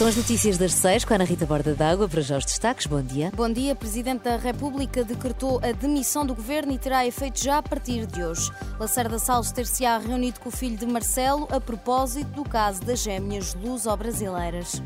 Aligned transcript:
São 0.00 0.08
as 0.08 0.16
notícias 0.16 0.56
das 0.56 0.72
seis 0.72 1.04
com 1.04 1.12
a 1.12 1.16
Ana 1.16 1.24
Rita 1.24 1.44
Borda 1.44 1.74
d'Água. 1.74 2.08
Para 2.08 2.22
já 2.22 2.38
os 2.38 2.46
destaques. 2.46 2.86
Bom 2.86 3.02
dia. 3.02 3.30
Bom 3.36 3.52
dia. 3.52 3.74
Presidente 3.74 4.22
da 4.22 4.38
República 4.38 5.04
decretou 5.04 5.60
a 5.62 5.72
demissão 5.72 6.24
do 6.24 6.34
governo 6.34 6.72
e 6.72 6.78
terá 6.78 7.06
efeito 7.06 7.44
já 7.44 7.58
a 7.58 7.62
partir 7.62 8.06
de 8.06 8.24
hoje. 8.24 8.50
Lacerda 8.78 9.18
Salles 9.18 9.52
ter-se-á 9.52 9.98
reunido 9.98 10.40
com 10.40 10.48
o 10.48 10.52
filho 10.52 10.74
de 10.74 10.86
Marcelo 10.86 11.46
a 11.50 11.60
propósito 11.60 12.30
do 12.30 12.44
caso 12.44 12.80
das 12.80 13.00
gêmeas 13.00 13.52
luso-brasileiras. 13.52 14.80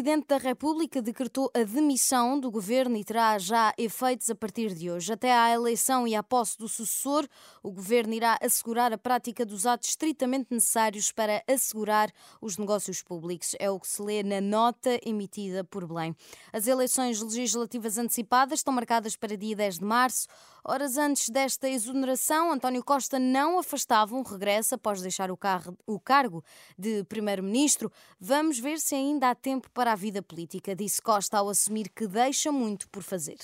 Presidente 0.00 0.28
da 0.28 0.38
República 0.38 1.02
decretou 1.02 1.50
a 1.54 1.62
demissão 1.62 2.40
do 2.40 2.50
governo 2.50 2.96
e 2.96 3.04
terá 3.04 3.38
já 3.38 3.74
efeitos 3.76 4.30
a 4.30 4.34
partir 4.34 4.72
de 4.72 4.90
hoje. 4.90 5.12
Até 5.12 5.30
à 5.30 5.52
eleição 5.52 6.08
e 6.08 6.14
à 6.14 6.22
posse 6.22 6.56
do 6.56 6.66
sucessor, 6.70 7.28
o 7.62 7.70
governo 7.70 8.14
irá 8.14 8.38
assegurar 8.40 8.94
a 8.94 8.96
prática 8.96 9.44
dos 9.44 9.66
atos 9.66 9.90
estritamente 9.90 10.54
necessários 10.54 11.12
para 11.12 11.44
assegurar 11.46 12.10
os 12.40 12.56
negócios 12.56 13.02
públicos. 13.02 13.54
É 13.58 13.70
o 13.70 13.78
que 13.78 13.86
se 13.86 14.00
lê 14.00 14.22
na 14.22 14.40
nota 14.40 14.98
emitida 15.04 15.62
por 15.64 15.86
Belém. 15.86 16.16
As 16.50 16.66
eleições 16.66 17.20
legislativas 17.20 17.98
antecipadas 17.98 18.60
estão 18.60 18.72
marcadas 18.72 19.16
para 19.16 19.36
dia 19.36 19.54
10 19.54 19.80
de 19.80 19.84
março. 19.84 20.28
Horas 20.64 20.96
antes 20.96 21.28
desta 21.28 21.68
exoneração, 21.68 22.52
António 22.52 22.84
Costa 22.84 23.18
não 23.18 23.58
afastava 23.58 24.14
um 24.14 24.22
regresso 24.22 24.74
após 24.74 25.00
deixar 25.00 25.30
o, 25.30 25.36
cargo, 25.36 26.44
de 26.78 27.02
Primeiro-Ministro. 27.04 27.90
Vamos 28.18 28.58
ver 28.58 28.78
se 28.78 28.94
ainda 28.94 29.30
há 29.30 29.34
tempo 29.34 29.70
para 29.70 29.89
a 29.92 29.96
vida 29.96 30.22
política, 30.22 30.74
disse 30.74 31.02
Costa 31.02 31.38
ao 31.38 31.48
assumir 31.48 31.88
que 31.88 32.06
deixa 32.06 32.52
muito 32.52 32.88
por 32.88 33.02
fazer. 33.02 33.38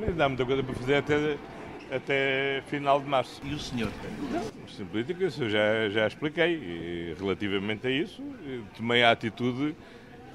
Ainda 0.00 0.24
há 0.24 0.28
muita 0.28 0.44
coisa 0.44 0.62
para 0.62 0.74
fazer 0.74 0.94
até, 0.96 1.38
até 1.90 2.62
final 2.66 3.00
de 3.00 3.06
março. 3.06 3.40
E 3.44 3.54
o 3.54 3.58
senhor? 3.58 3.90
Não, 4.32 4.86
política, 4.86 5.24
isso 5.24 5.44
eu 5.44 5.50
já, 5.50 5.88
já 5.90 6.06
expliquei. 6.06 6.54
E, 6.54 7.14
relativamente 7.18 7.86
a 7.86 7.90
isso, 7.90 8.22
tomei 8.76 9.02
a 9.02 9.10
atitude 9.10 9.76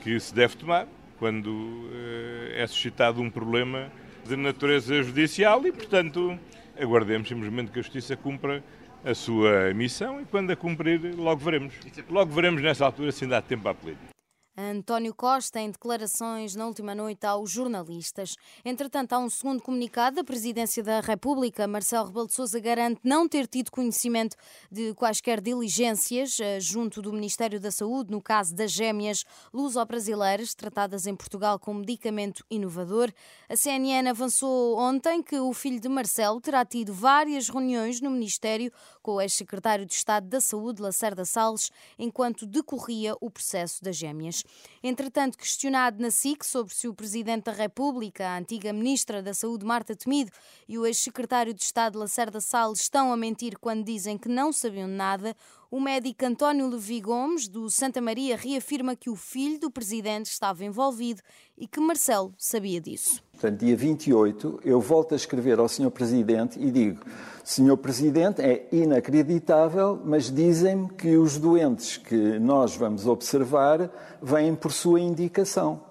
que 0.02 0.20
se 0.20 0.34
deve 0.34 0.56
tomar 0.56 0.88
quando 1.18 1.48
uh, 1.48 2.54
é 2.54 2.66
suscitado 2.68 3.22
um 3.22 3.30
problema 3.30 3.92
de 4.26 4.36
natureza 4.36 5.02
judicial 5.02 5.66
e, 5.66 5.72
portanto, 5.72 6.38
aguardemos 6.80 7.28
simplesmente 7.28 7.72
que 7.72 7.80
a 7.80 7.82
Justiça 7.82 8.16
cumpra 8.16 8.64
a 9.04 9.14
sua 9.14 9.74
missão 9.74 10.22
e 10.22 10.26
quando 10.26 10.52
a 10.52 10.56
cumprir, 10.56 11.16
logo 11.16 11.42
veremos. 11.44 11.74
Logo 12.10 12.32
veremos 12.32 12.62
nessa 12.62 12.86
altura 12.86 13.12
se 13.12 13.24
ainda 13.24 13.38
há 13.38 13.42
tempo 13.42 13.68
a 13.68 13.74
política. 13.74 14.17
António 14.60 15.14
Costa 15.14 15.60
em 15.60 15.70
declarações 15.70 16.56
na 16.56 16.66
última 16.66 16.96
noite 16.96 17.28
aos 17.28 17.52
jornalistas. 17.52 18.36
Entretanto, 18.66 19.14
há 19.14 19.20
um 19.20 19.30
segundo 19.30 19.62
comunicado 19.62 20.16
da 20.16 20.24
Presidência 20.24 20.82
da 20.82 21.00
República. 21.00 21.68
Marcelo 21.68 22.08
Rebelo 22.08 22.26
de 22.26 22.34
Sousa 22.34 22.60
garante 22.60 23.00
não 23.04 23.30
ter 23.30 23.46
tido 23.46 23.70
conhecimento 23.70 24.36
de 24.72 24.96
quaisquer 24.96 25.42
diligências 25.42 26.40
eh, 26.40 26.60
junto 26.60 27.04
do 27.04 27.14
Ministério 27.14 27.60
da 27.60 27.70
Saúde 27.70 28.10
no 28.10 28.20
caso 28.20 28.56
das 28.56 28.72
gêmeas 28.72 29.24
luso-brasileiras 29.54 30.56
tratadas 30.56 31.06
em 31.06 31.16
Portugal 31.16 31.60
com 31.60 31.76
medicamento 31.76 32.44
inovador. 32.50 33.14
A 33.48 33.56
CNN 33.56 34.10
avançou 34.10 34.76
ontem 34.80 35.22
que 35.22 35.38
o 35.38 35.54
filho 35.54 35.80
de 35.80 35.88
Marcelo 35.88 36.42
terá 36.42 36.66
tido 36.66 36.96
várias 36.96 37.48
reuniões 37.48 38.02
no 38.02 38.10
Ministério 38.10 38.72
com 39.04 39.12
o 39.12 39.22
ex-secretário 39.22 39.86
de 39.86 39.94
Estado 39.94 40.28
da 40.28 40.42
Saúde, 40.42 40.82
Lacerda 40.82 41.26
Salles, 41.26 41.70
enquanto 42.00 42.48
decorria 42.48 43.16
o 43.22 43.30
processo 43.30 43.84
das 43.84 43.96
gêmeas. 43.96 44.47
Entretanto, 44.84 45.38
questionado 45.38 46.02
na 46.02 46.12
SIC 46.12 46.44
sobre 46.44 46.74
se 46.74 46.88
o 46.88 46.94
Presidente 46.94 47.46
da 47.46 47.52
República, 47.52 48.28
a 48.28 48.38
antiga 48.38 48.72
Ministra 48.72 49.22
da 49.22 49.34
Saúde 49.34 49.66
Marta 49.66 49.96
Temido 49.96 50.32
e 50.68 50.78
o 50.78 50.86
ex-secretário 50.86 51.54
de 51.54 51.64
Estado 51.64 51.98
Lacerda 51.98 52.40
Salles 52.40 52.82
estão 52.82 53.12
a 53.12 53.18
mentir 53.18 53.58
quando 53.60 53.84
dizem 53.84 54.18
que 54.18 54.30
não 54.30 54.54
sabiam 54.54 54.88
nada, 54.88 55.36
o 55.70 55.80
médico 55.80 56.26
António 56.26 56.68
Levi 56.68 57.02
Gomes, 57.02 57.48
do 57.48 57.70
Santa 57.70 58.00
Maria, 58.00 58.38
reafirma 58.38 58.96
que 58.96 59.10
o 59.10 59.16
filho 59.16 59.60
do 59.60 59.70
presidente 59.70 60.28
estava 60.28 60.64
envolvido 60.64 61.22
e 61.58 61.68
que 61.68 61.80
Marcelo 61.80 62.34
sabia 62.38 62.80
disso. 62.80 63.22
Portanto, 63.32 63.60
dia 63.60 63.76
28, 63.76 64.62
eu 64.64 64.80
volto 64.80 65.14
a 65.14 65.16
escrever 65.16 65.60
ao 65.60 65.68
Sr. 65.68 65.92
Presidente 65.92 66.60
e 66.60 66.72
digo: 66.72 67.04
Sr. 67.44 67.78
Presidente, 67.78 68.42
é 68.42 68.68
inacreditável, 68.72 70.02
mas 70.04 70.32
dizem-me 70.32 70.90
que 70.94 71.18
os 71.18 71.38
doentes 71.38 71.98
que 71.98 72.40
nós 72.40 72.76
vamos 72.76 73.06
observar 73.06 73.92
vêm 74.22 74.56
por 74.56 74.72
sua 74.72 75.00
indicação. 75.00 75.82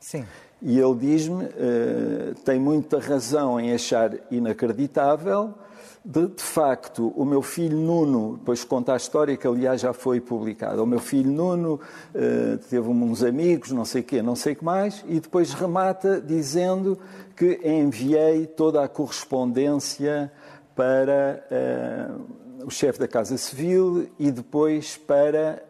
Sim. 0.00 0.24
E 0.60 0.78
ele 0.78 0.94
diz-me: 0.96 1.44
uh, 1.44 2.34
tem 2.44 2.58
muita 2.58 2.98
razão 2.98 3.58
em 3.60 3.72
achar 3.72 4.12
inacreditável 4.30 5.54
de, 6.04 6.26
de, 6.28 6.42
facto, 6.42 7.12
o 7.16 7.24
meu 7.24 7.42
filho 7.42 7.76
Nuno, 7.76 8.38
depois 8.38 8.64
conta 8.64 8.94
a 8.94 8.96
história 8.96 9.36
que 9.36 9.46
aliás 9.46 9.80
já 9.80 9.92
foi 9.92 10.20
publicada. 10.20 10.82
O 10.82 10.86
meu 10.86 11.00
filho 11.00 11.30
Nuno 11.30 11.74
uh, 11.74 12.58
teve 12.70 12.88
uns 12.88 13.22
amigos, 13.22 13.72
não 13.72 13.84
sei 13.84 14.02
quê, 14.02 14.22
não 14.22 14.34
sei 14.34 14.54
que 14.54 14.64
mais, 14.64 15.04
e 15.06 15.20
depois 15.20 15.52
remata 15.52 16.20
dizendo 16.20 16.98
que 17.36 17.60
enviei 17.62 18.46
toda 18.46 18.82
a 18.82 18.88
correspondência 18.88 20.32
para 20.74 21.44
uh, 21.50 22.66
o 22.66 22.70
chefe 22.70 22.98
da 22.98 23.08
Casa 23.08 23.36
Civil 23.36 24.08
e 24.18 24.30
depois 24.30 24.96
para 24.96 25.62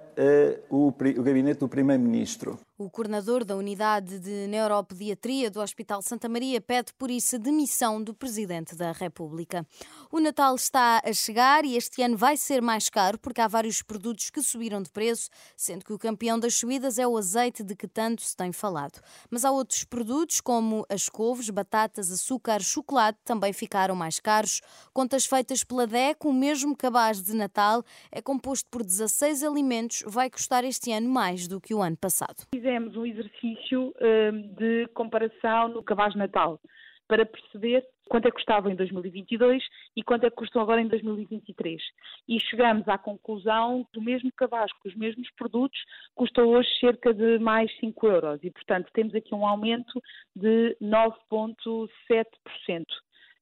o 0.69 0.93
gabinete 1.23 1.61
do 1.61 1.69
Primeiro-Ministro. 1.69 2.59
O 2.81 2.89
coordenador 2.89 3.45
da 3.45 3.57
unidade 3.57 4.21
de 4.21 4.47
neuropediatria 4.47 5.51
do 5.51 5.61
Hospital 5.61 6.01
Santa 6.01 6.29
Maria 6.29 6.61
pede 6.61 6.95
por 6.95 7.11
isso 7.11 7.35
a 7.35 7.39
demissão 7.41 8.01
do 8.01 8.15
Presidente 8.15 8.77
da 8.77 8.93
República. 8.93 9.67
O 10.13 10.21
Natal 10.21 10.55
está 10.55 11.03
a 11.05 11.13
chegar 11.13 11.65
e 11.65 11.77
este 11.77 12.01
ano 12.03 12.17
vai 12.17 12.37
ser 12.37 12.63
mais 12.63 12.89
caro 12.89 13.19
porque 13.19 13.41
há 13.41 13.49
vários 13.49 13.83
produtos 13.83 14.31
que 14.31 14.41
subiram 14.41 14.81
de 14.81 14.91
preço, 14.91 15.29
sendo 15.57 15.85
que 15.85 15.93
o 15.93 15.99
campeão 15.99 16.39
das 16.39 16.55
subidas 16.55 17.01
é 17.01 17.07
o 17.09 17.17
azeite 17.17 17.65
de 17.65 17.75
que 17.75 17.89
tanto 17.89 18.23
se 18.23 18.37
tem 18.37 18.53
falado. 18.53 19.01
Mas 19.29 19.45
há 19.45 19.51
outros 19.51 19.83
produtos 19.83 20.41
como 20.41 20.87
as 20.89 21.09
couves, 21.09 21.51
batatas, 21.51 22.13
açúcar, 22.13 22.63
chocolate 22.63 23.19
também 23.25 23.53
ficaram 23.53 23.97
mais 23.97 24.21
caros. 24.21 24.61
Contas 24.93 25.27
feitas 25.27 25.65
pela 25.65 25.85
DEC, 25.85 26.25
o 26.25 26.33
mesmo 26.33 26.77
cabaz 26.77 27.21
de 27.21 27.35
Natal 27.35 27.83
é 28.13 28.23
composto 28.23 28.69
por 28.71 28.85
16 28.85 29.43
alimentos, 29.43 30.05
vai 30.07 30.31
custar 30.31 30.63
este 30.63 30.93
ano 30.93 31.09
mais 31.09 31.49
do 31.49 31.61
que 31.61 31.75
o 31.75 31.83
ano 31.83 31.97
passado 31.97 32.47
fizemos 32.69 32.95
um 32.97 33.07
exercício 33.07 33.95
hum, 33.99 34.43
de 34.59 34.87
comparação 34.89 35.69
no 35.69 35.83
cabaz 35.83 36.15
natal 36.15 36.61
para 37.09 37.25
perceber 37.25 37.83
quanto 38.07 38.29
é 38.29 38.31
que 38.31 38.37
custava 38.37 38.71
em 38.71 38.75
2022 38.75 39.65
e 39.97 40.03
quanto 40.03 40.25
é 40.25 40.31
que 40.31 40.37
custam 40.37 40.61
agora 40.61 40.83
em 40.83 40.87
2023. 40.87 41.81
E 42.29 42.39
chegamos 42.39 42.87
à 42.87 42.99
conclusão 42.99 43.87
que 43.91 43.99
o 43.99 44.03
mesmo 44.03 44.31
cabaz 44.37 44.71
com 44.75 44.87
os 44.87 44.95
mesmos 44.95 45.31
produtos 45.31 45.81
custa 46.15 46.45
hoje 46.45 46.69
cerca 46.79 47.15
de 47.15 47.39
mais 47.39 47.75
5 47.79 48.07
euros 48.07 48.45
e, 48.45 48.51
portanto, 48.51 48.91
temos 48.93 49.15
aqui 49.15 49.35
um 49.35 49.47
aumento 49.47 49.99
de 50.37 50.77
9,7%. 50.83 52.85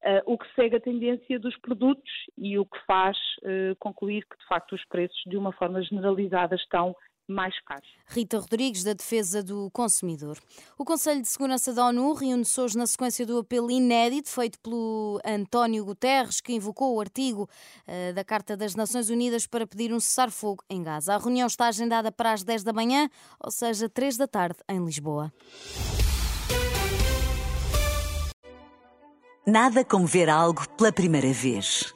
Uh, 0.04 0.22
o 0.26 0.38
que 0.38 0.46
segue 0.54 0.76
a 0.76 0.80
tendência 0.80 1.40
dos 1.40 1.58
produtos 1.58 2.12
e 2.38 2.56
o 2.56 2.64
que 2.64 2.78
faz 2.86 3.18
uh, 3.42 3.74
concluir 3.80 4.24
que, 4.30 4.38
de 4.38 4.46
facto, 4.46 4.76
os 4.76 4.84
preços, 4.84 5.20
de 5.26 5.36
uma 5.36 5.50
forma 5.50 5.82
generalizada, 5.82 6.54
estão 6.54 6.94
mais 7.28 7.58
caros. 7.64 7.88
Rita 8.06 8.38
Rodrigues, 8.38 8.84
da 8.84 8.92
Defesa 8.92 9.42
do 9.42 9.70
Consumidor. 9.70 10.38
O 10.78 10.84
Conselho 10.84 11.20
de 11.20 11.28
Segurança 11.28 11.72
da 11.72 11.86
ONU 11.86 12.12
reúne-se 12.14 12.60
hoje 12.60 12.78
na 12.78 12.86
sequência 12.86 13.26
do 13.26 13.38
apelo 13.38 13.70
inédito 13.70 14.28
feito 14.28 14.58
pelo 14.60 15.20
António 15.24 15.84
Guterres, 15.84 16.40
que 16.40 16.52
invocou 16.52 16.94
o 16.94 17.00
artigo 17.00 17.48
uh, 17.88 18.14
da 18.14 18.24
Carta 18.24 18.56
das 18.56 18.74
Nações 18.74 19.10
Unidas 19.10 19.46
para 19.46 19.66
pedir 19.66 19.92
um 19.92 19.98
cessar-fogo 19.98 20.62
em 20.70 20.82
Gaza. 20.82 21.14
A 21.14 21.18
reunião 21.18 21.46
está 21.46 21.66
agendada 21.66 22.12
para 22.12 22.32
as 22.32 22.44
10 22.44 22.62
da 22.62 22.72
manhã, 22.72 23.08
ou 23.40 23.50
seja, 23.50 23.88
3 23.88 24.16
da 24.16 24.26
tarde, 24.28 24.58
em 24.68 24.84
Lisboa. 24.84 25.32
Nada 29.46 29.84
como 29.84 30.06
ver 30.06 30.28
algo 30.28 30.68
pela 30.70 30.92
primeira 30.92 31.32
vez. 31.32 31.95